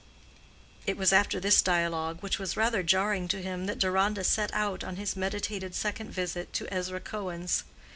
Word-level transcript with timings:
It 0.87 0.97
was 0.97 1.13
after 1.13 1.39
this 1.39 1.61
dialogue, 1.61 2.21
which 2.23 2.39
was 2.39 2.57
rather 2.57 2.81
jarring 2.81 3.27
to 3.27 3.39
him, 3.39 3.67
that 3.67 3.77
Deronda 3.77 4.23
set 4.23 4.51
out 4.51 4.83
on 4.83 4.95
his 4.95 5.15
meditated 5.15 5.75
second 5.75 6.09
visit 6.09 6.51
to 6.53 6.65
Ezra 6.73 6.99
Cohen's. 6.99 7.65